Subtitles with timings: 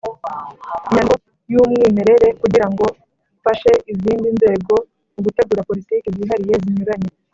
[0.85, 2.85] inyandiko y'umwimerere kugirango
[3.43, 4.73] fashe izindi nzego
[5.13, 7.09] mu gutegura politiki zihariye zinyuranye.